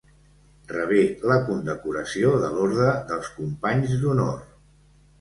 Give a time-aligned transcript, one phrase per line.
[0.71, 1.01] Rebé
[1.33, 4.39] la condecoració de l'Orde dels Companys d'Honor.